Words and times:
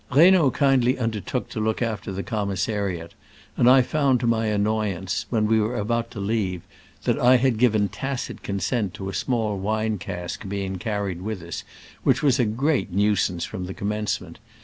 Reynaud 0.11 0.55
kindly 0.55 0.97
undertook 0.97 1.47
to 1.49 1.59
look 1.59 1.79
after 1.79 2.11
the 2.11 2.23
commissanat^ 2.23 3.11
and 3.55 3.67
1 3.67 3.83
found 3.83 4.19
to 4.21 4.25
my 4.25 4.47
annoyance, 4.47 5.27
when 5.29 5.45
we 5.45 5.59
were 5.61 5.77
about 5.77 6.09
to 6.09 6.19
leave, 6.19 6.63
that 7.03 7.19
I 7.19 7.37
had 7.37 7.59
given 7.59 7.87
tacit 7.87 8.41
consent 8.41 8.95
to 8.95 9.09
a 9.09 9.13
small 9.13 9.59
wine 9.59 9.99
cask 9.99 10.49
being 10.49 10.77
carried 10.79 11.21
with 11.21 11.43
us, 11.43 11.63
which 12.01 12.23
was 12.23 12.39
a 12.39 12.47
gre^il 12.47 12.89
nuisance 12.89 13.45
from 13.45 13.67
the 13.67 13.75
commencement. 13.75 14.39